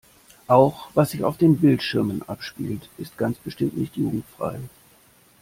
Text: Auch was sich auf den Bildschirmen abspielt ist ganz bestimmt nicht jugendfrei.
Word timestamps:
Auch 0.47 0.89
was 0.95 1.11
sich 1.11 1.23
auf 1.23 1.37
den 1.37 1.59
Bildschirmen 1.59 2.23
abspielt 2.27 2.89
ist 2.97 3.19
ganz 3.19 3.37
bestimmt 3.37 3.77
nicht 3.77 3.95
jugendfrei. 3.97 4.59